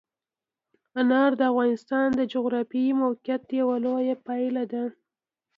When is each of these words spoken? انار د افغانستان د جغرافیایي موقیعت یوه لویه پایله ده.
انار 0.99 1.31
د 1.39 1.41
افغانستان 1.51 2.07
د 2.15 2.21
جغرافیایي 2.33 2.91
موقیعت 3.03 3.43
یوه 3.59 3.75
لویه 3.85 4.15
پایله 4.25 4.63
ده. 4.71 4.83